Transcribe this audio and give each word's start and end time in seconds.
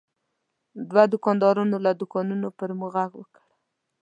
دوه 0.89 1.03
دوکاندارانو 1.13 1.77
له 1.85 1.91
دوکانونو 2.01 2.47
پر 2.59 2.69
موږ 2.79 2.91
غږ 2.95 3.11
وکړ. 3.17 3.43